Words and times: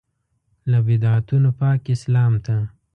له 0.71 0.79
بدعتونو 0.87 1.49
پاک 1.59 1.81
اسلام 1.95 2.33
ته. 2.45 2.55